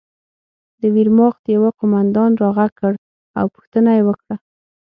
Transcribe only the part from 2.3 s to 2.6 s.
را